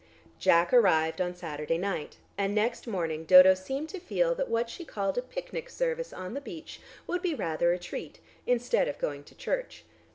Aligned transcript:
Jack 0.39 0.73
arrived 0.73 1.21
on 1.21 1.35
Saturday 1.35 1.77
night, 1.77 2.17
and 2.35 2.55
next 2.55 2.87
morning 2.87 3.23
Dodo 3.23 3.53
seemed 3.53 3.87
to 3.89 3.99
feel 3.99 4.33
that 4.33 4.49
what 4.49 4.67
she 4.67 4.83
called 4.83 5.15
a 5.15 5.21
"picnic 5.21 5.69
service" 5.69 6.11
on 6.11 6.33
the 6.33 6.41
beach 6.41 6.81
would 7.05 7.21
be 7.21 7.35
rather 7.35 7.71
a 7.71 7.77
treat 7.77 8.19
instead 8.47 8.87
of 8.87 8.97
going 8.97 9.23
to 9.23 9.35
church. 9.35 9.83